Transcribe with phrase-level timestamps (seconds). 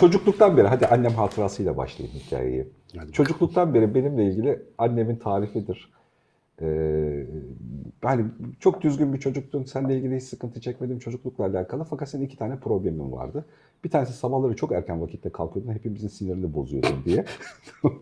[0.00, 2.68] çocukluktan beri hadi annem hatırasıyla başlayayım hikayeyi.
[2.96, 5.92] Hadi Çocukluktan beri benimle ilgili annemin tarifidir.
[6.62, 7.26] Ee,
[8.02, 8.24] hani
[8.60, 11.84] çok düzgün bir çocuktun, seninle ilgili hiç sıkıntı çekmedim çocuklukla alakalı.
[11.84, 13.44] Fakat senin iki tane problemin vardı.
[13.84, 17.24] Bir tanesi sabahları çok erken vakitte kalkıyordun, hepimizin sinirini bozuyordun diye.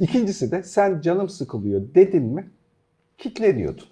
[0.00, 2.50] İkincisi de sen canım sıkılıyor dedin mi
[3.18, 3.86] kitleniyordun.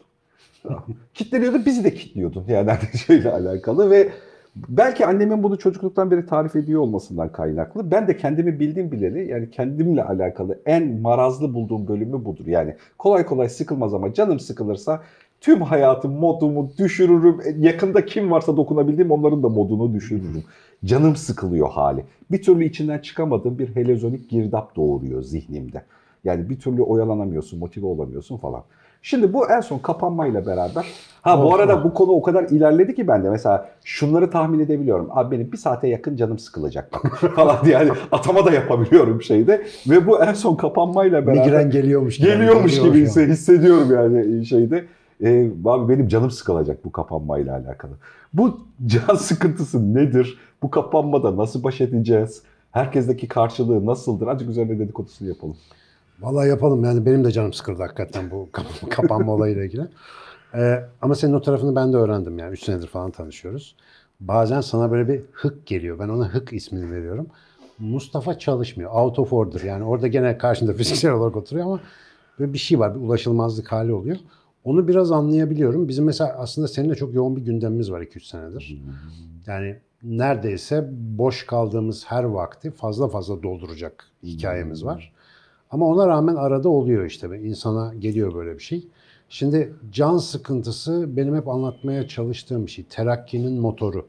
[1.15, 2.71] Kitleniyordun, bizi de kitliyordun yani
[3.07, 4.13] şeyle alakalı ve
[4.57, 7.91] belki annemin bunu çocukluktan beri tarif ediyor olmasından kaynaklı.
[7.91, 12.47] Ben de kendimi bildiğim bileli yani kendimle alakalı en marazlı bulduğum bölümü budur.
[12.47, 15.03] Yani kolay kolay sıkılmaz ama canım sıkılırsa
[15.41, 17.41] tüm hayatım, modumu düşürürüm.
[17.59, 20.45] Yakında kim varsa dokunabildiğim onların da modunu düşürürüm.
[20.85, 22.05] Canım sıkılıyor hali.
[22.31, 25.83] Bir türlü içinden çıkamadığım bir helezonik girdap doğuruyor zihnimde.
[26.25, 28.63] Yani bir türlü oyalanamıyorsun, motive olamıyorsun falan.
[29.03, 30.87] Şimdi bu en son kapanmayla beraber.
[31.23, 35.09] Ha bu arada bu konu o kadar ilerledi ki ben de mesela şunları tahmin edebiliyorum.
[35.11, 39.63] Abi benim bir saate yakın canım sıkılacak bak falan diye yani atama da yapabiliyorum şeyde.
[39.87, 42.27] Ve bu en son kapanmayla beraber Migren geliyormuş gibi.
[42.27, 44.85] geliyormuş Geliyor gibi hisse- hissediyorum yani şeyde.
[45.23, 47.93] Ee, abi benim canım sıkılacak bu kapanmayla alakalı.
[48.33, 50.39] Bu can sıkıntısı nedir?
[50.63, 52.43] Bu kapanmada nasıl baş edeceğiz?
[52.73, 54.27] Herkesteki karşılığı nasıldır?
[54.27, 55.57] Azıcık üzerine dedikodusunu yapalım.
[56.21, 59.83] Vallahi yapalım yani benim de canım sıkıldı hakikaten bu kap- kapanma olayıyla ilgili.
[60.55, 63.77] Ee, ama senin o tarafını ben de öğrendim yani 3 senedir falan tanışıyoruz.
[64.21, 65.99] Bazen sana böyle bir hık geliyor.
[65.99, 67.27] Ben ona hık ismini veriyorum.
[67.79, 68.91] Mustafa çalışmıyor.
[68.91, 69.61] Out of order.
[69.61, 71.81] Yani orada gene karşında fiziksel olarak oturuyor ama
[72.39, 72.95] böyle bir şey var.
[72.95, 74.17] Bir ulaşılmazlık hali oluyor.
[74.65, 75.89] Onu biraz anlayabiliyorum.
[75.89, 78.83] Bizim mesela aslında seninle çok yoğun bir gündemimiz var 2-3 senedir.
[79.47, 85.13] Yani neredeyse boş kaldığımız her vakti fazla fazla dolduracak hikayemiz var.
[85.71, 87.41] Ama ona rağmen arada oluyor işte.
[87.41, 88.89] İnsana geliyor böyle bir şey.
[89.29, 92.85] Şimdi can sıkıntısı benim hep anlatmaya çalıştığım bir şey.
[92.85, 94.07] Terakkinin motoru.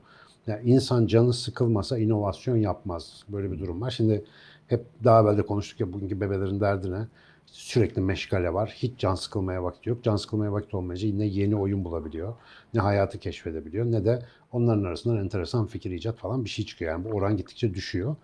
[0.48, 3.24] Yani insan canı sıkılmasa inovasyon yapmaz.
[3.30, 3.92] Böyle bir durum var.
[3.92, 4.24] Şimdi
[4.68, 7.08] hep daha evvel de konuştuk ya bugünkü bebelerin derdine.
[7.46, 8.74] Sürekli meşgale var.
[8.78, 10.04] Hiç can sıkılmaya vakit yok.
[10.04, 12.34] Can sıkılmaya vakit olmayınca ne yeni oyun bulabiliyor,
[12.74, 16.92] ne hayatı keşfedebiliyor, ne de onların arasından enteresan fikir, icat falan bir şey çıkıyor.
[16.92, 18.16] Yani bu oran gittikçe düşüyor.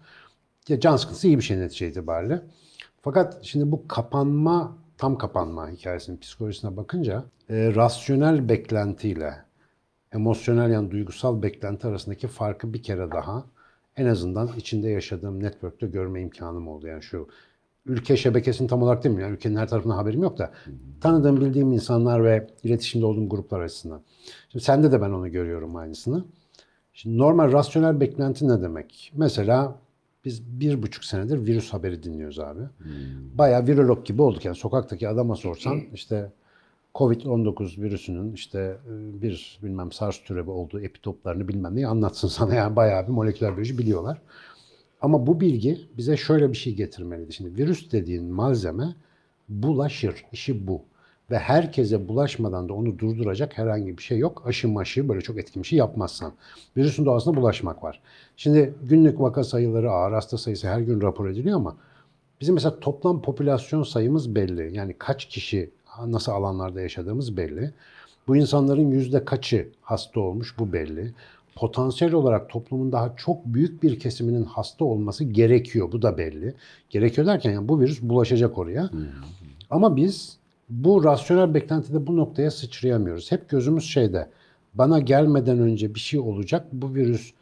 [0.68, 2.42] Ya can sıkıntısı iyi bir şey netice itibariyle.
[3.06, 9.34] Fakat şimdi bu kapanma, tam kapanma hikayesinin psikolojisine bakınca e, rasyonel beklentiyle
[10.14, 13.46] emosyonel yani duygusal beklenti arasındaki farkı bir kere daha
[13.98, 16.88] en azından içinde yaşadığım network'te görme imkanım oldu.
[16.88, 17.28] Yani şu
[17.86, 19.22] ülke şebekesini tam olarak değil mi?
[19.22, 20.52] Yani ülkenin her tarafından haberim yok da
[21.02, 24.02] tanıdığım, bildiğim insanlar ve iletişimde olduğum gruplar açısından.
[24.50, 26.26] Şimdi sende de ben onu görüyorum aynısını.
[26.94, 29.12] Şimdi normal rasyonel beklenti ne demek?
[29.16, 29.84] Mesela
[30.25, 32.62] biz bir buçuk senedir virüs haberi dinliyoruz abi.
[33.36, 34.46] Bayağı virolog gibi olduk.
[34.46, 36.31] Yani sokaktaki adama sorsan işte
[36.96, 42.56] Covid-19 virüsünün işte e, bir bilmem SARS türevi olduğu epitoplarını bilmem neyi anlatsın sana.
[42.56, 44.22] Yani bayağı bir moleküler biyoloji biliyorlar.
[45.02, 47.34] Ama bu bilgi bize şöyle bir şey getirmeliydi.
[47.34, 48.96] Şimdi virüs dediğin malzeme
[49.50, 50.25] bulaşır.
[50.31, 50.81] İşi bu.
[51.31, 54.44] Ve herkese bulaşmadan da onu durduracak herhangi bir şey yok.
[54.46, 56.34] Aşı maşı böyle çok etkin bir şey yapmazsan.
[56.78, 58.02] Virüsün doğasında bulaşmak var.
[58.38, 61.75] Şimdi günlük vaka sayıları, ağır hasta sayısı her gün rapor ediliyor ama
[62.41, 64.75] bizim mesela toplam popülasyon sayımız belli.
[64.78, 65.69] Yani kaç kişi
[66.08, 67.72] nasıl alanlarda yaşadığımız belli.
[68.28, 71.14] Bu insanların yüzde kaçı hasta olmuş bu belli.
[71.56, 75.91] Potansiyel olarak toplumun daha çok büyük bir kesiminin hasta olması gerekiyor.
[75.91, 76.53] Bu da belli.
[76.90, 78.90] Gerekiyor derken yani bu virüs bulaşacak oraya.
[79.69, 80.38] Ama biz
[80.70, 83.31] bu rasyonel beklentide bu noktaya sıçrayamıyoruz.
[83.31, 84.30] Hep gözümüz şeyde.
[84.74, 86.68] Bana gelmeden önce bir şey olacak.
[86.72, 87.34] Bu virüs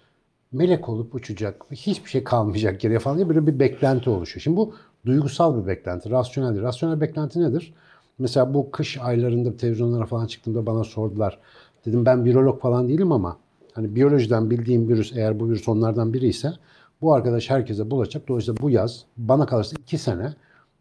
[0.51, 1.65] melek olup uçacak.
[1.71, 4.41] Hiçbir şey kalmayacak geriye falan diye böyle bir beklenti oluşuyor.
[4.41, 4.73] Şimdi bu
[5.05, 6.09] duygusal bir beklenti.
[6.09, 6.63] Rasyonel değil.
[6.63, 7.73] Rasyonel beklenti nedir?
[8.19, 11.39] Mesela bu kış aylarında televizyonlara falan çıktığımda bana sordular.
[11.85, 13.37] Dedim ben virolog falan değilim ama
[13.73, 16.53] hani biyolojiden bildiğim virüs eğer bu virüs onlardan biri ise
[17.01, 18.27] bu arkadaş herkese bulaşacak.
[18.27, 20.33] Dolayısıyla bu yaz bana kalırsa iki sene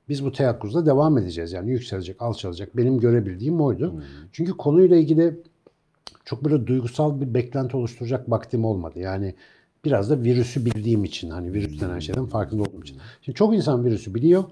[0.08, 1.52] biz bu teyakkuzda devam edeceğiz.
[1.52, 2.76] Yani yükselecek, alçalacak.
[2.76, 4.02] Benim görebildiğim oydu.
[4.32, 5.40] Çünkü konuyla ilgili
[6.24, 8.98] çok böyle duygusal bir beklenti oluşturacak vaktim olmadı.
[8.98, 9.34] Yani
[9.84, 12.98] biraz da virüsü bildiğim için hani virüs denen şeyden farkında olduğum için.
[13.22, 14.44] Şimdi çok insan virüsü biliyor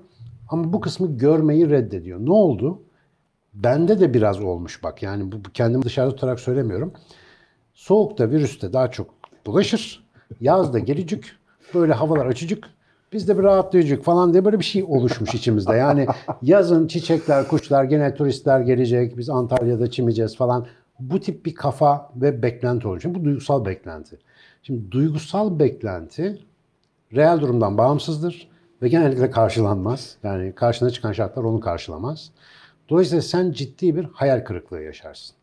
[0.49, 2.21] ama bu kısmı görmeyi reddediyor.
[2.21, 2.83] Ne oldu?
[3.55, 5.03] Bende de biraz olmuş bak.
[5.03, 6.93] Yani bu kendimi dışarıda tutarak söylemiyorum.
[7.75, 9.15] Soğukta virüste daha çok
[9.47, 10.05] bulaşır.
[10.41, 11.25] Yazda gelecek.
[11.75, 12.71] Böyle havalar açıcık.
[13.13, 15.77] Biz de bir rahatlayacak falan diye böyle bir şey oluşmuş içimizde.
[15.77, 16.07] Yani
[16.43, 19.19] yazın çiçekler, kuşlar, gene turistler gelecek.
[19.19, 20.67] Biz Antalya'da çimeceğiz falan.
[21.01, 23.15] Bu tip bir kafa ve beklenti oluşuyor.
[23.15, 24.19] Bu duygusal beklenti.
[24.63, 26.39] Şimdi duygusal beklenti
[27.15, 28.49] reel durumdan bağımsızdır
[28.83, 30.17] ve genellikle karşılanmaz.
[30.23, 32.31] Yani karşına çıkan şartlar onu karşılamaz.
[32.89, 35.37] Dolayısıyla sen ciddi bir hayal kırıklığı yaşarsın.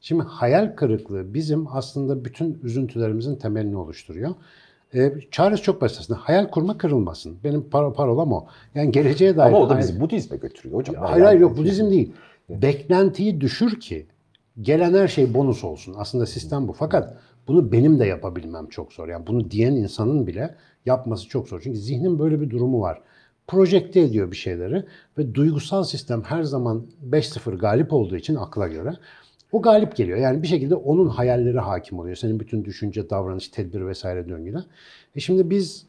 [0.00, 4.34] Şimdi hayal kırıklığı bizim aslında bütün üzüntülerimizin temelini oluşturuyor.
[4.94, 6.20] E, çaresi çok basit aslında.
[6.22, 7.38] Hayal kurma kırılmasın.
[7.44, 8.46] Benim par parolam o.
[8.74, 9.48] Yani geleceğe dair...
[9.48, 10.96] Ama o da hayal- bizi Budizme götürüyor hocam.
[10.96, 12.12] Hayır hayır yok Budizm değil.
[12.48, 14.06] Beklentiyi düşür ki
[14.60, 15.94] gelen her şey bonus olsun.
[15.98, 16.72] Aslında sistem bu.
[16.72, 17.16] Fakat
[17.48, 19.08] bunu benim de yapabilmem çok zor.
[19.08, 20.54] Yani bunu diyen insanın bile
[20.86, 21.60] yapması çok zor.
[21.64, 23.00] Çünkü zihnin böyle bir durumu var.
[23.46, 24.84] Projekte ediyor bir şeyleri
[25.18, 28.94] ve duygusal sistem her zaman 5-0 galip olduğu için akla göre
[29.52, 30.18] o galip geliyor.
[30.18, 32.16] Yani bir şekilde onun hayalleri hakim oluyor.
[32.16, 34.60] Senin bütün düşünce, davranış, tedbir vesaire döngüne.
[35.16, 35.86] E şimdi biz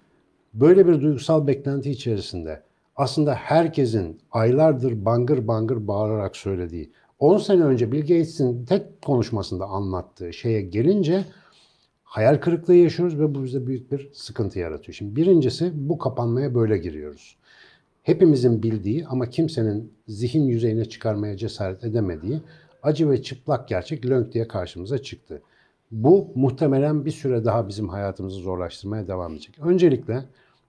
[0.53, 2.61] böyle bir duygusal beklenti içerisinde
[2.95, 10.33] aslında herkesin aylardır bangır bangır bağırarak söylediği 10 sene önce Bill Gates'in tek konuşmasında anlattığı
[10.33, 11.25] şeye gelince
[12.03, 14.95] hayal kırıklığı yaşıyoruz ve bu bize büyük bir sıkıntı yaratıyor.
[14.95, 17.37] Şimdi birincisi bu kapanmaya böyle giriyoruz.
[18.03, 22.41] Hepimizin bildiği ama kimsenin zihin yüzeyine çıkarmaya cesaret edemediği
[22.83, 25.41] acı ve çıplak gerçek lönk diye karşımıza çıktı.
[25.91, 29.59] Bu muhtemelen bir süre daha bizim hayatımızı zorlaştırmaya devam edecek.
[29.59, 30.25] Öncelikle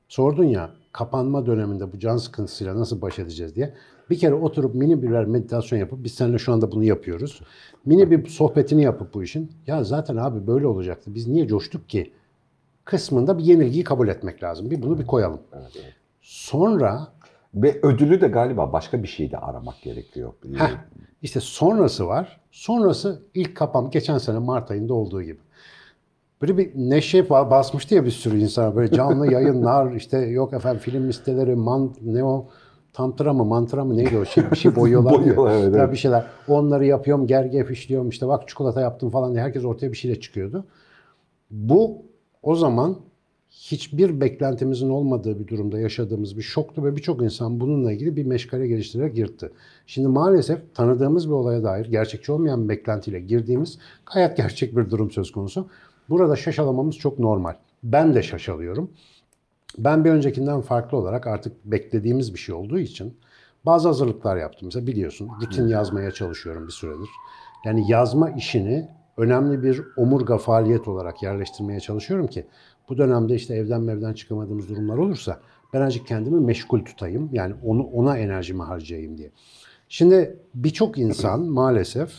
[0.09, 3.75] sordun ya kapanma döneminde bu can sıkıntısıyla nasıl baş edeceğiz diye.
[4.11, 7.41] Bir kere oturup mini birer meditasyon yapıp biz seninle şu anda bunu yapıyoruz.
[7.85, 11.15] Mini bir sohbetini yapıp bu işin ya zaten abi böyle olacaktı.
[11.15, 12.13] Biz niye coştuk ki?
[12.85, 14.71] Kısmında bir yenilgiyi kabul etmek lazım.
[14.71, 15.41] Bir bunu bir koyalım.
[16.21, 17.09] Sonra
[17.55, 20.33] Ve ödülü de galiba başka bir şeyde aramak gerekiyor.
[20.55, 20.71] Heh,
[21.23, 22.41] işte sonrası var.
[22.51, 25.41] Sonrası ilk kapam geçen sene Mart ayında olduğu gibi.
[26.43, 28.77] Böyle bir neşe ba- basmıştı ya bir sürü insan.
[28.77, 32.49] Böyle canlı yayınlar işte yok efendim film listeleri man, ne o
[32.93, 35.15] tantra mı mantra mı neydi o şey bir şey boyuyorlar.
[35.15, 36.25] Boyuyorlar, evet, bir şeyler.
[36.49, 40.65] Onları yapıyorum gergef işliyorum işte bak çikolata yaptım falan diye herkes ortaya bir şeyle çıkıyordu.
[41.51, 42.03] Bu
[42.43, 42.97] o zaman
[43.53, 48.67] hiçbir beklentimizin olmadığı bir durumda yaşadığımız bir şoktu ve birçok insan bununla ilgili bir meşgale
[48.67, 49.53] geliştirerek yırttı.
[49.87, 53.79] Şimdi maalesef tanıdığımız bir olaya dair gerçekçi olmayan bir beklentiyle girdiğimiz
[54.15, 55.69] gayet gerçek bir durum söz konusu.
[56.09, 57.55] Burada şaşalamamız çok normal.
[57.83, 58.91] Ben de şaşalıyorum.
[59.79, 63.17] Ben bir öncekinden farklı olarak artık beklediğimiz bir şey olduğu için
[63.67, 64.67] bazı hazırlıklar yaptım.
[64.67, 67.09] Mesela biliyorsun rutin yazmaya çalışıyorum bir süredir.
[67.65, 72.47] Yani yazma işini önemli bir omurga faaliyet olarak yerleştirmeye çalışıyorum ki
[72.89, 75.41] bu dönemde işte evden mevden çıkamadığımız durumlar olursa
[75.73, 77.29] ben azıcık kendimi meşgul tutayım.
[77.33, 79.31] Yani onu ona enerjimi harcayayım diye.
[79.89, 82.11] Şimdi birçok insan maalesef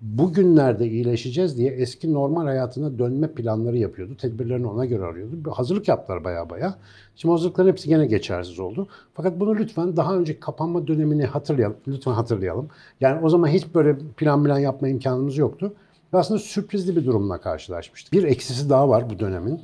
[0.00, 4.16] bugünlerde iyileşeceğiz diye eski normal hayatına dönme planları yapıyordu.
[4.16, 5.44] Tedbirlerini ona göre arıyordu.
[5.44, 6.74] Bir hazırlık yaptılar baya baya.
[7.16, 8.88] Şimdi hazırlıkların hepsi gene geçersiz oldu.
[9.14, 11.76] Fakat bunu lütfen daha önceki kapanma dönemini hatırlayalım.
[11.88, 12.68] Lütfen hatırlayalım.
[13.00, 15.74] Yani o zaman hiç böyle plan plan yapma imkanımız yoktu.
[16.12, 18.12] Ve aslında sürprizli bir durumla karşılaşmıştık.
[18.12, 19.60] Bir eksisi daha var bu dönemin.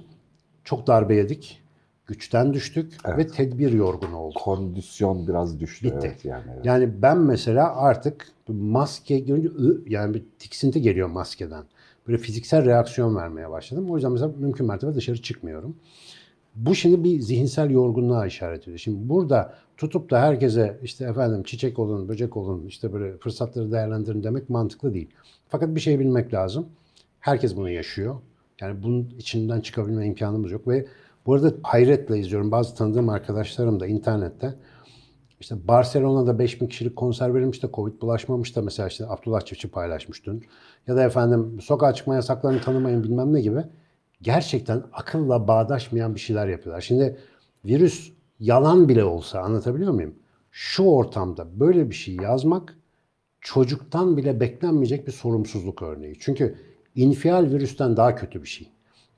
[0.64, 1.62] Çok darbe yedik.
[2.06, 4.42] Güçten düştük ve tedbir yorgunu olduk.
[4.42, 5.86] Kondisyon biraz düştü.
[5.86, 6.06] Bitti.
[6.06, 6.64] Evet, yani, evet.
[6.64, 9.48] Yani ben mesela artık maske görünce
[9.86, 11.64] yani bir tiksinti geliyor maskeden.
[12.08, 13.90] Böyle fiziksel reaksiyon vermeye başladım.
[13.90, 15.76] O yüzden mesela mümkün mertebe dışarı çıkmıyorum.
[16.54, 18.78] Bu şimdi bir zihinsel yorgunluğa işaret ediyor.
[18.78, 24.22] Şimdi burada tutup da herkese işte efendim çiçek olun, böcek olun, işte böyle fırsatları değerlendirin
[24.22, 25.08] demek mantıklı değil.
[25.48, 26.66] Fakat bir şey bilmek lazım.
[27.20, 28.16] Herkes bunu yaşıyor.
[28.62, 30.86] Yani bunun içinden çıkabilme imkanımız yok ve
[31.26, 32.50] bu arada hayretle izliyorum.
[32.50, 34.54] Bazı tanıdığım arkadaşlarım da internette
[35.40, 40.26] işte Barcelona'da 5000 kişilik konser verilmiş de Covid bulaşmamış da mesela işte Abdullah Çiftçi paylaşmış
[40.26, 40.44] dün.
[40.86, 43.64] Ya da efendim sokağa çıkma yasaklarını tanımayın bilmem ne gibi.
[44.22, 46.80] Gerçekten akılla bağdaşmayan bir şeyler yapıyorlar.
[46.80, 47.18] Şimdi
[47.64, 50.14] virüs yalan bile olsa anlatabiliyor muyum?
[50.50, 52.76] Şu ortamda böyle bir şey yazmak
[53.40, 56.14] çocuktan bile beklenmeyecek bir sorumsuzluk örneği.
[56.20, 56.56] Çünkü
[56.96, 58.68] infial virüsten daha kötü bir şey.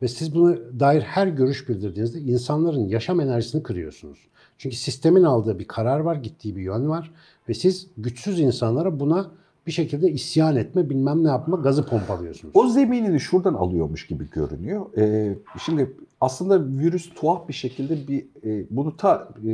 [0.02, 4.18] Ve siz buna dair her görüş bildirdiğinizde insanların yaşam enerjisini kırıyorsunuz.
[4.58, 7.10] Çünkü sistemin aldığı bir karar var, gittiği bir yön var
[7.48, 9.30] ve siz güçsüz insanlara buna
[9.66, 12.54] bir şekilde isyan etme, bilmem ne yapma gazı pompalıyorsunuz.
[12.56, 14.86] O zeminini şuradan alıyormuş gibi görünüyor.
[14.96, 19.52] Ee, şimdi aslında virüs tuhaf bir şekilde bir e, bunu ta e,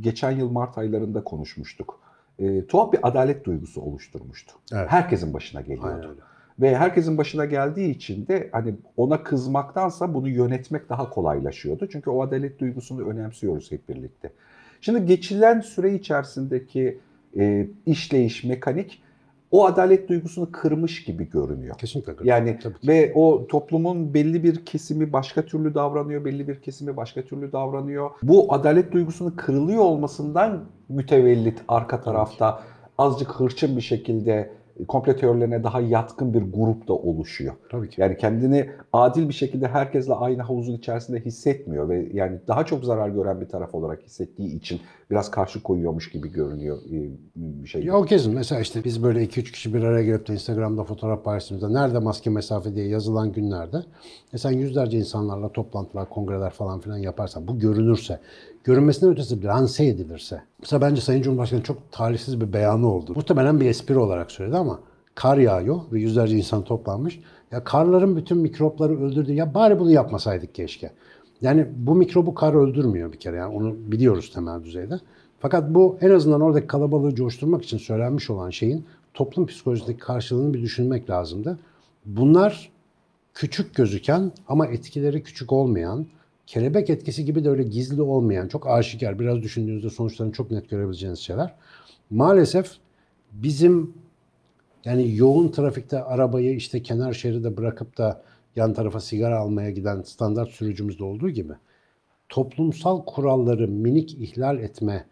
[0.00, 2.00] geçen yıl Mart aylarında konuşmuştuk.
[2.38, 4.54] E, tuhaf bir adalet duygusu oluşturmuştu.
[4.72, 4.86] Evet.
[4.90, 5.88] Herkesin başına geliyordu.
[6.02, 6.16] Aynen.
[6.60, 11.88] Ve herkesin başına geldiği için de hani ona kızmaktansa bunu yönetmek daha kolaylaşıyordu.
[11.92, 14.32] Çünkü o adalet duygusunu önemsiyoruz hep birlikte.
[14.80, 16.98] Şimdi geçilen süre içerisindeki
[17.38, 19.02] e, işleyiş, mekanik
[19.50, 21.78] o adalet duygusunu kırmış gibi görünüyor.
[21.78, 22.14] Kesinlikle.
[22.24, 22.88] Yani Tabii ki.
[22.88, 28.10] ve o toplumun belli bir kesimi başka türlü davranıyor, belli bir kesimi başka türlü davranıyor.
[28.22, 32.62] Bu adalet duygusunun kırılıyor olmasından mütevellit arka tarafta
[32.98, 34.50] azıcık hırçın bir şekilde
[34.88, 37.54] komplo teorilerine daha yatkın bir grup da oluşuyor.
[37.70, 38.00] Tabii ki.
[38.00, 43.08] Yani kendini adil bir şekilde herkesle aynı havuzun içerisinde hissetmiyor ve yani daha çok zarar
[43.08, 44.80] gören bir taraf olarak hissettiği için
[45.10, 47.84] biraz karşı koyuyormuş gibi görünüyor e, bir şey.
[47.84, 48.34] Ya o kesin.
[48.34, 52.30] Mesela işte biz böyle 2-3 kişi bir araya gelip de Instagram'da fotoğraf paylaştığımızda nerede maske
[52.30, 53.82] mesafe diye yazılan günlerde
[54.32, 58.20] e sen yüzlerce insanlarla toplantılar, kongreler falan filan yaparsan bu görünürse,
[58.64, 60.42] görünmesinden ötesi lanse edilirse.
[60.60, 63.12] Mesela bence Sayın Cumhurbaşkanı çok talihsiz bir beyanı oldu.
[63.16, 64.67] Muhtemelen bir espri olarak söyledi ama
[65.18, 67.20] kar yağıyor ve yüzlerce insan toplanmış.
[67.52, 69.32] Ya karların bütün mikropları öldürdü.
[69.32, 70.90] Ya bari bunu yapmasaydık keşke.
[71.40, 73.36] Yani bu mikrobu kar öldürmüyor bir kere.
[73.36, 75.00] Yani onu biliyoruz temel düzeyde.
[75.40, 80.62] Fakat bu en azından oradaki kalabalığı coşturmak için söylenmiş olan şeyin toplum psikolojisindeki karşılığını bir
[80.62, 81.58] düşünmek lazımdı.
[82.04, 82.70] Bunlar
[83.34, 86.06] küçük gözüken ama etkileri küçük olmayan,
[86.46, 91.18] kelebek etkisi gibi de öyle gizli olmayan, çok aşikar, biraz düşündüğünüzde sonuçlarını çok net görebileceğiniz
[91.18, 91.54] şeyler.
[92.10, 92.70] Maalesef
[93.32, 93.94] bizim
[94.84, 98.22] yani yoğun trafikte arabayı işte kenar şeride bırakıp da
[98.56, 101.52] yan tarafa sigara almaya giden standart sürücümüzde olduğu gibi
[102.28, 105.06] toplumsal kuralları minik ihlal etme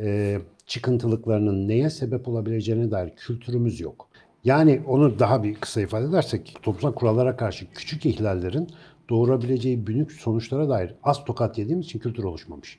[0.00, 4.08] e, çıkıntılıklarının neye sebep olabileceğine dair kültürümüz yok.
[4.44, 8.68] Yani onu daha bir kısa ifade edersek toplumsal kurallara karşı küçük ihlallerin
[9.10, 12.78] doğurabileceği büyük sonuçlara dair az tokat yediğimiz için kültür oluşmamış.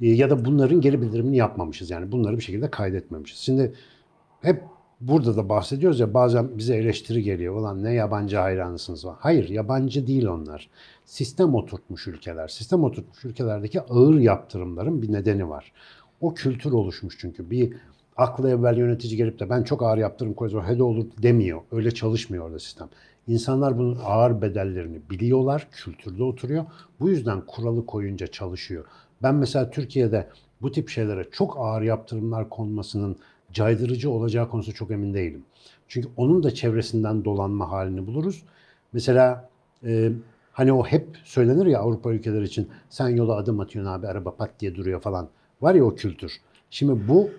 [0.00, 1.90] E, ya da bunların geri bildirimini yapmamışız.
[1.90, 3.38] Yani bunları bir şekilde kaydetmemişiz.
[3.38, 3.74] Şimdi
[4.40, 4.62] hep
[5.00, 7.54] burada da bahsediyoruz ya bazen bize eleştiri geliyor.
[7.54, 9.16] Ulan ne yabancı hayranısınız var.
[9.18, 10.70] Hayır yabancı değil onlar.
[11.04, 12.48] Sistem oturtmuş ülkeler.
[12.48, 15.72] Sistem oturtmuş ülkelerdeki ağır yaptırımların bir nedeni var.
[16.20, 17.50] O kültür oluşmuş çünkü.
[17.50, 17.72] Bir
[18.16, 21.60] aklı evvel yönetici gelip de ben çok ağır yaptırım koyacağım, hede olur demiyor.
[21.72, 22.88] Öyle çalışmıyor orada sistem.
[23.26, 26.64] İnsanlar bunun ağır bedellerini biliyorlar, kültürde oturuyor.
[27.00, 28.84] Bu yüzden kuralı koyunca çalışıyor.
[29.22, 30.28] Ben mesela Türkiye'de
[30.62, 33.16] bu tip şeylere çok ağır yaptırımlar konmasının
[33.54, 35.44] caydırıcı olacağı konusu çok emin değilim.
[35.88, 38.42] Çünkü onun da çevresinden dolanma halini buluruz.
[38.92, 39.48] Mesela
[39.84, 40.12] e,
[40.52, 44.50] hani o hep söylenir ya Avrupa ülkeleri için sen yola adım atıyorsun abi araba pat
[44.60, 45.28] diye duruyor falan.
[45.62, 46.32] Var ya o kültür.
[46.70, 47.30] Şimdi bu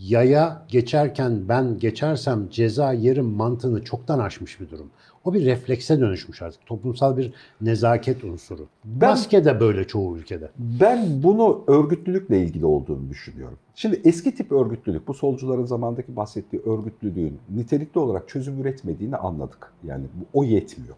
[0.00, 4.90] yaya geçerken ben geçersem ceza yerim mantığını çoktan aşmış bir durum.
[5.24, 6.66] O bir reflekse dönüşmüş artık.
[6.66, 8.66] Toplumsal bir nezaket unsuru.
[8.84, 10.50] Ben- Maske de böyle çoğu ülkede.
[10.58, 13.58] Ben bunu örgütlülükle ilgili olduğunu düşünüyorum.
[13.74, 19.72] Şimdi eski tip örgütlülük, bu solcuların zamandaki bahsettiği örgütlülüğün nitelikli olarak çözüm üretmediğini anladık.
[19.84, 20.94] Yani bu- o yetmiyor.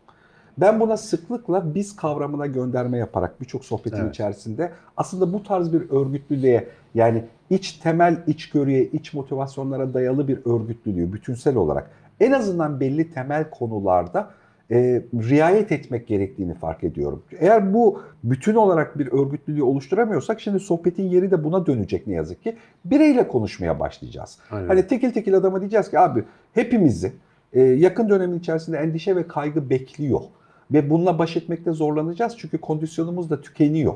[0.60, 4.14] Ben buna sıklıkla biz kavramına gönderme yaparak birçok sohbetin Evet.
[4.14, 11.12] içerisinde aslında bu tarz bir örgütlülüğe yani iç temel içgörüye, iç motivasyonlara dayalı bir örgütlülüğü
[11.12, 11.90] bütünsel olarak
[12.20, 14.30] en azından belli temel konularda
[14.70, 17.22] e, riayet etmek gerektiğini fark ediyorum.
[17.38, 22.42] Eğer bu bütün olarak bir örgütlülüğü oluşturamıyorsak şimdi sohbetin yeri de buna dönecek ne yazık
[22.42, 22.56] ki.
[22.84, 24.38] Bireyle konuşmaya başlayacağız.
[24.50, 24.68] Aynen.
[24.68, 27.12] Hani tekil tekil adama diyeceğiz ki abi hepimizi
[27.52, 30.20] e, yakın dönemin içerisinde endişe ve kaygı bekliyor.
[30.72, 33.94] Ve bununla baş etmekte zorlanacağız çünkü kondisyonumuz da tükeniyor.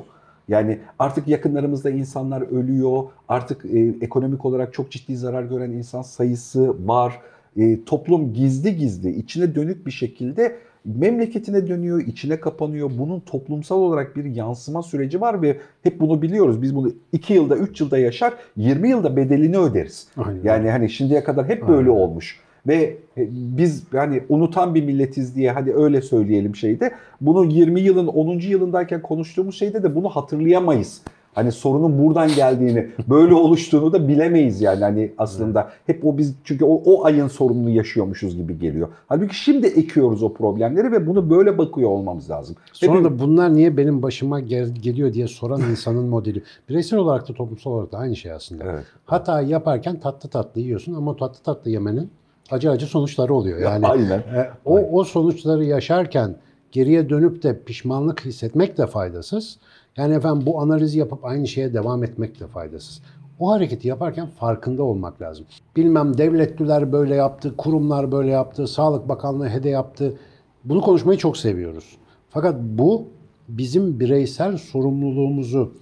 [0.48, 6.88] Yani artık yakınlarımızda insanlar ölüyor, artık e, ekonomik olarak çok ciddi zarar gören insan sayısı
[6.88, 7.20] var.
[7.56, 12.90] E, toplum gizli gizli, içine dönük bir şekilde memleketine dönüyor, içine kapanıyor.
[12.98, 16.62] Bunun toplumsal olarak bir yansıma süreci var ve hep bunu biliyoruz.
[16.62, 20.08] Biz bunu 2 yılda, 3 yılda yaşar, 20 yılda bedelini öderiz.
[20.16, 20.40] Aynen.
[20.44, 22.00] Yani hani şimdiye kadar hep böyle Aynen.
[22.00, 22.40] olmuş.
[22.66, 26.92] Ve e, biz yani unutan bir milletiz diye hadi öyle söyleyelim şeyde.
[27.20, 28.38] Bunu 20 yılın 10.
[28.38, 31.00] yılındayken konuştuğumuz şeyde de bunu hatırlayamayız.
[31.34, 35.70] Hani sorunun buradan geldiğini, böyle oluştuğunu da bilemeyiz yani hani aslında.
[35.86, 38.88] Hep o biz çünkü o, o ayın sorununu yaşıyormuşuz gibi geliyor.
[39.06, 42.56] Halbuki şimdi ekiyoruz o problemleri ve bunu böyle bakıyor olmamız lazım.
[42.72, 46.42] Sonra Hepimiz- da bunlar niye benim başıma gel- geliyor diye soran insanın modeli.
[46.68, 48.64] Bireysel olarak da toplumsal olarak da aynı şey aslında.
[48.64, 48.84] Evet.
[49.04, 52.10] Hata yaparken tatlı tatlı yiyorsun ama tatlı tatlı yemenin
[52.50, 53.58] acı acı sonuçları oluyor.
[53.58, 54.18] Yani Aynen.
[54.18, 56.36] e, o, o sonuçları yaşarken
[56.72, 59.58] geriye dönüp de pişmanlık hissetmek de faydasız.
[59.96, 63.02] Yani efendim bu analizi yapıp aynı şeye devam etmek de faydasız.
[63.38, 65.46] O hareketi yaparken farkında olmak lazım.
[65.76, 70.16] Bilmem devletliler böyle yaptı, kurumlar böyle yaptı, Sağlık Bakanlığı hede yaptı.
[70.64, 71.96] Bunu konuşmayı çok seviyoruz.
[72.30, 73.08] Fakat bu
[73.48, 75.72] bizim bireysel sorumluluğumuzu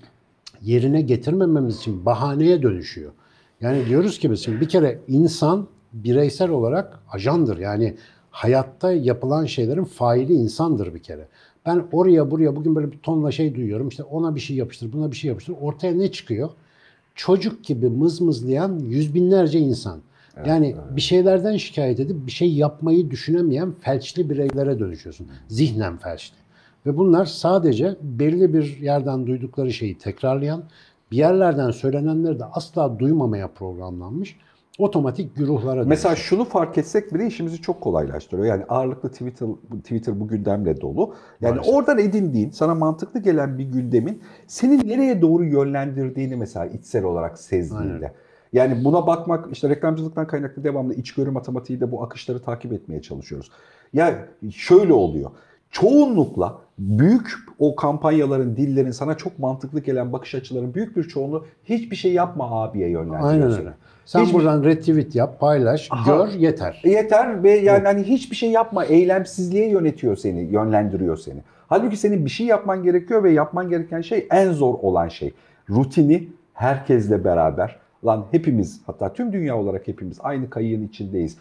[0.63, 3.13] yerine getirmememiz için bahaneye dönüşüyor.
[3.61, 7.59] Yani diyoruz ki biz bir kere insan bireysel olarak ajandır.
[7.59, 7.97] Yani
[8.31, 11.29] hayatta yapılan şeylerin faili insandır bir kere.
[11.67, 13.89] Ben oraya buraya bugün böyle bir tonla şey duyuyorum.
[13.89, 15.55] İşte ona bir şey yapıştır, buna bir şey yapıştır.
[15.61, 16.51] Ortaya ne çıkıyor?
[17.15, 20.01] Çocuk gibi mızmızlayan yüz binlerce insan.
[20.47, 25.29] Yani bir şeylerden şikayet edip bir şey yapmayı düşünemeyen felçli bireylere dönüşüyorsun.
[25.49, 26.37] Zihnen felçli.
[26.87, 30.63] Ve bunlar sadece belli bir yerden duydukları şeyi tekrarlayan,
[31.11, 34.37] bir yerlerden söylenenleri de asla duymamaya programlanmış.
[34.83, 36.17] Otomatik güruhlara Mesela dönüşüyor.
[36.17, 38.47] şunu fark etsek bile işimizi çok kolaylaştırıyor.
[38.49, 39.49] Yani ağırlıklı Twitter
[39.83, 41.15] Twitter bu gündemle dolu.
[41.41, 41.75] Yani Maalesef.
[41.75, 47.95] oradan edindiğin, sana mantıklı gelen bir gündemin seni nereye doğru yönlendirdiğini mesela içsel olarak sezdiğinde.
[47.95, 48.13] Aynen.
[48.53, 53.51] Yani buna bakmak işte reklamcılıktan kaynaklı devamlı içgörü matematiği de bu akışları takip etmeye çalışıyoruz.
[53.93, 54.17] Yani
[54.51, 55.31] şöyle oluyor.
[55.73, 61.97] Çoğunlukla büyük o kampanyaların, dillerin sana çok mantıklı gelen bakış açıların büyük bir çoğunluğu hiçbir
[61.97, 63.59] şey yapma abiye yönlendiriyor Aynen seni.
[63.59, 63.71] öyle.
[64.05, 66.17] Sen Hiçbir- buradan retweet yap, paylaş, Aha.
[66.17, 66.83] gör yeter.
[66.85, 71.41] Yeter ve yani hani hiçbir şey yapma, eylemsizliğe yönetiyor seni, yönlendiriyor seni.
[71.69, 75.33] Halbuki senin bir şey yapman gerekiyor ve yapman gereken şey en zor olan şey.
[75.71, 77.77] Rutini herkesle beraber,
[78.07, 81.37] lan hepimiz hatta tüm dünya olarak hepimiz aynı kayığın içindeyiz.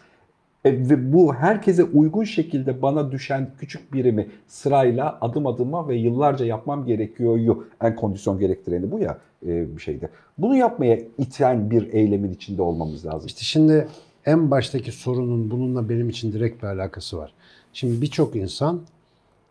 [0.64, 6.44] E, ve bu herkese uygun şekilde bana düşen küçük birimi sırayla adım adıma ve yıllarca
[6.44, 7.56] yapmam gerekiyor.
[7.82, 10.08] En kondisyon gerektireni bu ya e, bir şeyde.
[10.38, 13.26] Bunu yapmaya iten bir eylemin içinde olmamız lazım.
[13.26, 13.88] İşte şimdi
[14.26, 17.34] en baştaki sorunun bununla benim için direkt bir alakası var.
[17.72, 18.80] Şimdi birçok insan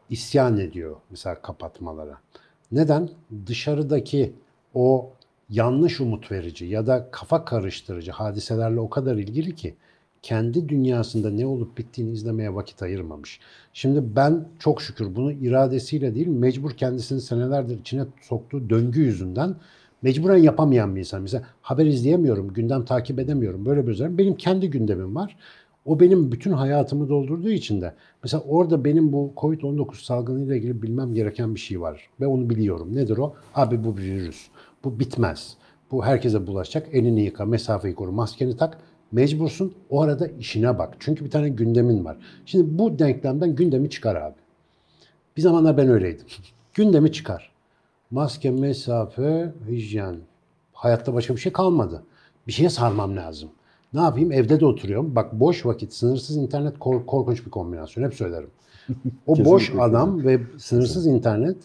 [0.09, 2.17] isyan ediyor mesela kapatmalara.
[2.71, 3.09] Neden?
[3.47, 4.33] Dışarıdaki
[4.73, 5.09] o
[5.49, 9.75] yanlış umut verici ya da kafa karıştırıcı hadiselerle o kadar ilgili ki
[10.21, 13.39] kendi dünyasında ne olup bittiğini izlemeye vakit ayırmamış.
[13.73, 19.55] Şimdi ben çok şükür bunu iradesiyle değil mecbur kendisini senelerdir içine soktuğu döngü yüzünden
[20.01, 21.21] mecburen yapamayan bir insan.
[21.21, 23.65] Mesela haber izleyemiyorum, gündem takip edemiyorum.
[23.65, 24.17] Böyle bir özellik.
[24.17, 25.37] Benim kendi gündemim var.
[25.85, 31.13] O benim bütün hayatımı doldurduğu için de mesela orada benim bu Covid-19 salgınıyla ilgili bilmem
[31.13, 32.09] gereken bir şey var.
[32.19, 32.95] Ve onu biliyorum.
[32.95, 33.33] Nedir o?
[33.55, 34.47] Abi bu bir virüs.
[34.83, 35.57] Bu bitmez.
[35.91, 36.87] Bu herkese bulaşacak.
[36.93, 38.77] Elini yıka, mesafeyi koru, maskeni tak.
[39.11, 39.73] Mecbursun.
[39.89, 40.95] O arada işine bak.
[40.99, 42.17] Çünkü bir tane gündemin var.
[42.45, 44.35] Şimdi bu denklemden gündemi çıkar abi.
[45.37, 46.25] Bir zamanlar ben öyleydim.
[46.73, 47.51] gündemi çıkar.
[48.11, 50.15] Maske, mesafe, hijyen.
[50.73, 52.03] Hayatta başka bir şey kalmadı.
[52.47, 53.49] Bir şeye sarmam lazım.
[53.93, 54.31] Ne yapayım?
[54.31, 55.15] Evde de oturuyorum.
[55.15, 58.03] Bak boş vakit, sınırsız internet kork- korkunç bir kombinasyon.
[58.03, 58.49] Hep söylerim.
[59.27, 61.57] O boş adam ve sınırsız internet,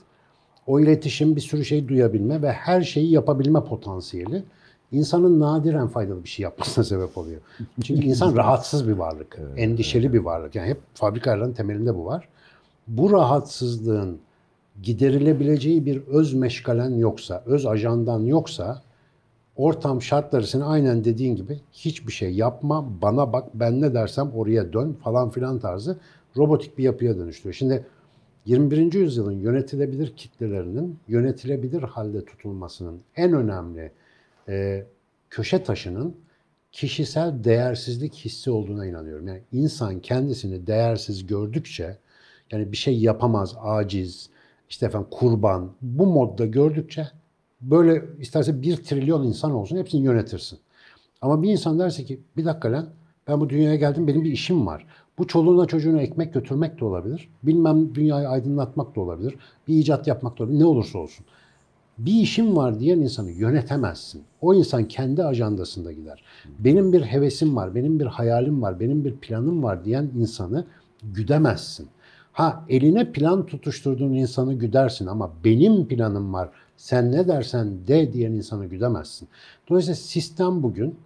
[0.66, 4.42] o iletişim, bir sürü şey duyabilme ve her şeyi yapabilme potansiyeli
[4.92, 7.40] insanın nadiren faydalı bir şey yapmasına sebep oluyor.
[7.84, 10.54] Çünkü insan rahatsız bir varlık, endişeli bir varlık.
[10.54, 12.28] Yani hep fabrikaların temelinde bu var.
[12.88, 14.18] Bu rahatsızlığın
[14.82, 18.82] giderilebileceği bir öz meşgalen yoksa, öz ajandan yoksa
[19.56, 24.72] ortam şartları seni aynen dediğin gibi hiçbir şey yapma, bana bak, ben ne dersem oraya
[24.72, 25.98] dön falan filan tarzı
[26.36, 27.54] robotik bir yapıya dönüştürüyor.
[27.54, 27.86] Şimdi
[28.46, 28.92] 21.
[28.92, 33.92] yüzyılın yönetilebilir kitlelerinin yönetilebilir halde tutulmasının en önemli
[34.48, 34.86] e,
[35.30, 36.16] köşe taşının
[36.72, 39.28] kişisel değersizlik hissi olduğuna inanıyorum.
[39.28, 41.98] Yani insan kendisini değersiz gördükçe,
[42.52, 44.30] yani bir şey yapamaz, aciz,
[44.68, 47.08] işte efendim kurban, bu modda gördükçe
[47.60, 50.58] böyle isterse bir trilyon insan olsun hepsini yönetirsin.
[51.20, 52.88] Ama bir insan derse ki bir dakika lan
[53.28, 54.86] ben bu dünyaya geldim benim bir işim var.
[55.18, 57.28] Bu çoluğuna çocuğuna ekmek götürmek de olabilir.
[57.42, 59.34] Bilmem dünyayı aydınlatmak da olabilir.
[59.68, 60.60] Bir icat yapmak da olabilir.
[60.60, 61.26] Ne olursa olsun.
[61.98, 64.22] Bir işim var diyen insanı yönetemezsin.
[64.40, 66.24] O insan kendi ajandasında gider.
[66.58, 70.64] Benim bir hevesim var, benim bir hayalim var, benim bir planım var diyen insanı
[71.02, 71.88] güdemezsin.
[72.32, 78.32] Ha eline plan tutuşturduğun insanı güdersin ama benim planım var, sen ne dersen de diyen
[78.32, 79.28] insanı güdemezsin.
[79.68, 80.98] Dolayısıyla sistem bugün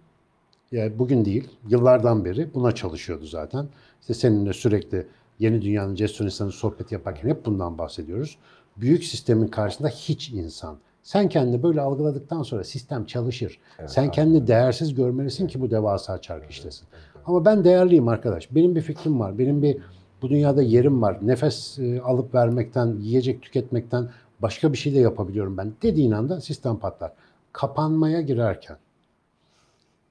[0.71, 3.67] yani bugün değil, yıllardan beri buna çalışıyordu zaten.
[4.01, 5.07] İşte seninle sürekli
[5.39, 8.37] yeni dünyanın cesur insanı sohbet yaparken hep bundan bahsediyoruz.
[8.81, 10.77] Büyük sistemin karşısında hiç insan.
[11.03, 13.59] Sen kendini böyle algıladıktan sonra sistem çalışır.
[13.87, 16.87] Sen kendini değersiz görmelisin ki bu devasa çark işlesin.
[17.25, 18.55] Ama ben değerliyim arkadaş.
[18.55, 19.39] Benim bir fikrim var.
[19.39, 19.77] Benim bir
[20.21, 21.17] bu dünyada yerim var.
[21.21, 24.09] Nefes e, alıp vermekten, yiyecek tüketmekten
[24.41, 27.13] başka bir şey de yapabiliyorum ben dediğin anda sistem patlar.
[27.53, 28.77] Kapanmaya girerken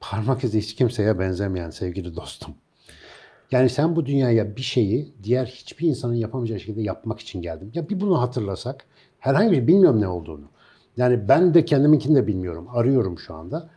[0.01, 2.55] parmak izi hiç kimseye benzemeyen sevgili dostum.
[3.53, 7.71] Yani sen bu dünyaya bir şeyi diğer hiçbir insanın yapamayacağı şekilde yapmak için geldin.
[7.75, 8.85] Ya bir bunu hatırlasak,
[9.19, 10.45] herhangi bir bilmiyorum ne olduğunu.
[10.97, 13.69] Yani ben de kendiminkini de bilmiyorum, arıyorum şu anda.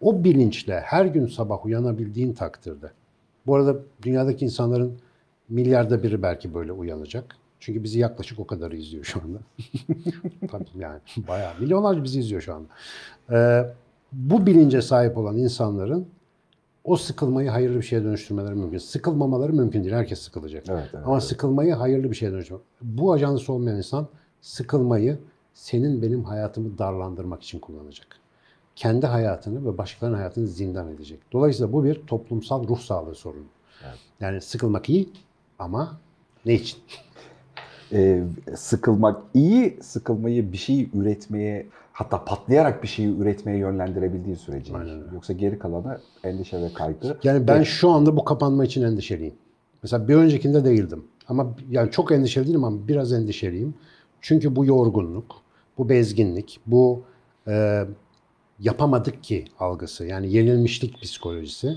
[0.00, 2.90] O bilinçle her gün sabah uyanabildiğin takdirde.
[3.46, 4.98] Bu arada dünyadaki insanların
[5.48, 7.36] milyarda biri belki böyle uyanacak.
[7.60, 9.38] Çünkü bizi yaklaşık o kadar izliyor şu anda.
[10.50, 12.68] Tabii yani bayağı milyonlarca bizi izliyor şu anda.
[13.32, 13.66] Ee,
[14.12, 16.06] bu bilince sahip olan insanların
[16.84, 18.78] o sıkılmayı hayırlı bir şeye dönüştürmeleri mümkün.
[18.78, 19.94] Sıkılmamaları mümkün değil.
[19.94, 20.64] Herkes sıkılacak.
[20.68, 22.62] Evet, evet, Ama sıkılmayı hayırlı bir şeye dönüştürmek.
[22.82, 24.08] Bu ajansı olmayan insan
[24.40, 25.18] sıkılmayı
[25.54, 28.06] senin benim hayatımı darlandırmak için kullanacak.
[28.76, 31.20] Kendi hayatını ve başkalarının hayatını zindan edecek.
[31.32, 33.44] Dolayısıyla bu bir toplumsal ruh sağlığı sorunu.
[34.20, 35.08] Yani sıkılmak iyi
[35.58, 36.00] ama
[36.46, 36.78] ne için?
[37.92, 38.22] Ee,
[38.56, 44.72] sıkılmak iyi, sıkılmayı bir şey üretmeye hatta patlayarak bir şeyi üretmeye yönlendirebildiği sürece.
[45.14, 47.18] Yoksa geri kalanı endişe ve kaygı.
[47.22, 49.34] Yani ben şu anda bu kapanma için endişeliyim.
[49.82, 51.04] Mesela bir öncekinde değildim.
[51.28, 53.74] Ama yani çok endişeli değilim ama biraz endişeliyim.
[54.20, 55.34] Çünkü bu yorgunluk,
[55.78, 57.02] bu bezginlik, bu
[57.48, 57.84] e,
[58.60, 61.76] yapamadık ki algısı yani yenilmişlik psikolojisi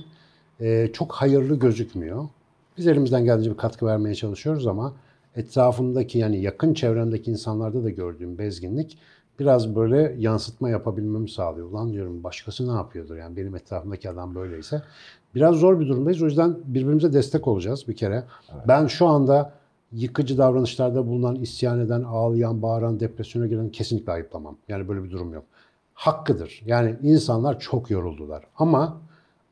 [0.59, 2.29] e, çok hayırlı gözükmüyor.
[2.77, 4.93] Biz elimizden geldiğince bir katkı vermeye çalışıyoruz ama
[5.35, 8.97] etrafımdaki yani yakın çevremdeki insanlarda da gördüğüm bezginlik
[9.39, 11.71] biraz böyle yansıtma yapabilmemi sağlıyor.
[11.71, 14.81] Ulan diyorum başkası ne yapıyordur yani benim etrafımdaki adam böyleyse.
[15.35, 16.21] Biraz zor bir durumdayız.
[16.21, 18.23] O yüzden birbirimize destek olacağız bir kere.
[18.67, 19.53] Ben şu anda
[19.91, 24.57] yıkıcı davranışlarda bulunan, isyan eden, ağlayan, bağıran, depresyona giren kesinlikle ayıplamam.
[24.67, 25.43] Yani böyle bir durum yok.
[25.93, 26.61] Hakkıdır.
[26.65, 28.43] Yani insanlar çok yoruldular.
[28.57, 28.97] Ama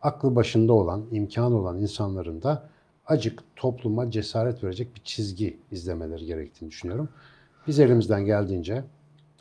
[0.01, 2.69] aklı başında olan, imkanı olan insanların da
[3.07, 7.09] acık topluma cesaret verecek bir çizgi izlemeleri gerektiğini düşünüyorum.
[7.67, 8.83] Biz elimizden geldiğince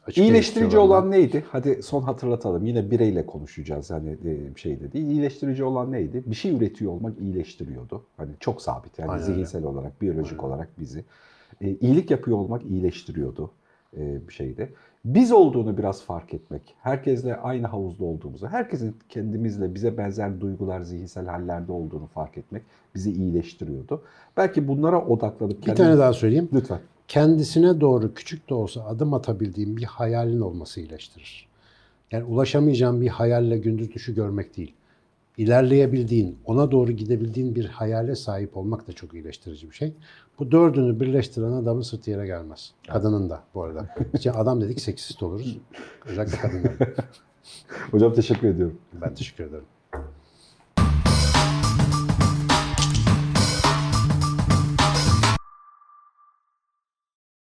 [0.06, 1.44] açık İyileştirici olan neydi?
[1.50, 2.66] Hadi son hatırlatalım.
[2.66, 4.16] Yine bireyle konuşacağız hani
[4.56, 5.06] şey de değil.
[5.06, 6.22] İyileştirici olan neydi?
[6.26, 8.04] Bir şey üretiyor olmak iyileştiriyordu.
[8.16, 9.34] Hani çok sabit yani Aynen öyle.
[9.34, 11.04] zihinsel olarak, biyolojik olarak bizi.
[11.60, 13.50] E, iyilik yapıyor olmak iyileştiriyordu
[13.96, 14.68] e, bir şeyde.
[15.04, 21.26] Biz olduğunu biraz fark etmek, herkesle aynı havuzda olduğumuzu, herkesin kendimizle bize benzer duygular, zihinsel
[21.26, 22.62] hallerde olduğunu fark etmek
[22.94, 24.02] bizi iyileştiriyordu.
[24.36, 26.48] Belki bunlara odaklanıp Bir tane daha söyleyeyim.
[26.52, 26.78] Lütfen.
[27.08, 31.48] Kendisine doğru küçük de olsa adım atabildiğin bir hayalin olması iyileştirir.
[32.12, 34.74] Yani ulaşamayacağın bir hayalle gündüz düşü görmek değil.
[35.36, 39.92] İlerleyebildiğin, ona doğru gidebildiğin bir hayale sahip olmak da çok iyileştirici bir şey.
[40.38, 42.72] Bu dördünü birleştiren adamın sırtı yere gelmez.
[42.88, 43.88] Kadının da bu arada.
[44.14, 45.58] İşte adam dedik seksist oluruz.
[46.06, 46.72] Özellikle kadınlar.
[47.90, 48.78] Hocam teşekkür ediyorum.
[49.00, 49.64] Ben teşekkür ederim.